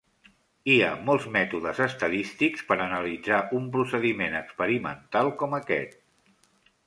[0.69, 6.01] Hi ha molts mètodes estadístics per analitzar un procediment experimental com aquest.